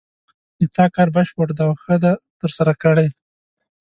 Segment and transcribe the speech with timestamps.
[0.59, 2.05] د تا کار بشپړ ده او ښه د
[2.39, 3.07] ترسره کړې